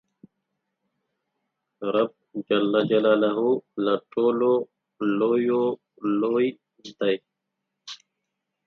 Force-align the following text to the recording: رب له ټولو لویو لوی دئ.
رب 1.93 2.11
له 3.85 3.93
ټولو 4.11 4.51
لویو 5.19 5.63
لوی 6.21 6.47
دئ. 6.97 7.15